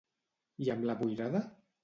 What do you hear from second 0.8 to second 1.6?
la boirada?